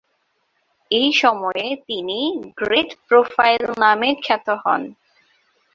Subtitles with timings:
[0.91, 2.19] এই সময়ে তিনি
[2.57, 4.81] "গ্রেট প্রোফাইল" নামে খ্যাত হন।